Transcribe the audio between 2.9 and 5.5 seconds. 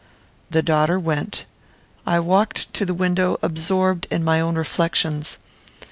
window absorbed in my own reflections.